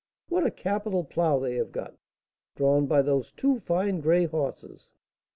[0.29, 1.95] What a capital plough they have got,
[2.55, 4.93] drawn by those two fine gray horses.